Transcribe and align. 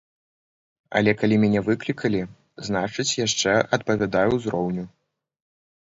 Але 0.99 1.11
калі 1.19 1.35
мяне 1.43 1.59
выклікалі, 1.67 2.21
значыць, 2.69 3.07
яшчэ 3.25 3.51
адпавядаю 3.79 4.29
ўзроўню. 4.37 4.83